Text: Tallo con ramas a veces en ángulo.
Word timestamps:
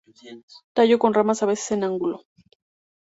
Tallo 0.75 0.97
con 0.97 1.13
ramas 1.13 1.43
a 1.43 1.45
veces 1.45 1.69
en 1.73 1.83
ángulo. 1.83 2.23